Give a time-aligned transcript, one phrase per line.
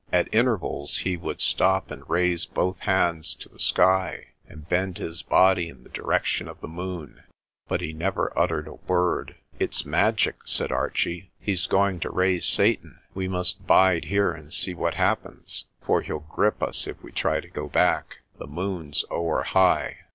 [0.11, 5.21] At intervals he would stop and raise both hands to the sky, and bend his
[5.21, 7.21] body in the direction of the moon.
[7.67, 9.35] But he never uttered a word.
[9.59, 11.29] "It's magic," said Archie.
[11.39, 12.97] "He's going to raise Satan.
[13.13, 17.39] We must bide here and see what happens, for he'll grip us if we try
[17.39, 18.21] to go back.
[18.39, 19.97] The moon's ower high."